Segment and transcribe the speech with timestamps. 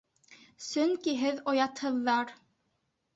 [0.67, 2.33] Сөнки һеҙ оятһыҙҙар!